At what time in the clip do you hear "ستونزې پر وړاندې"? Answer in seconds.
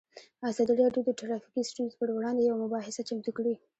1.69-2.41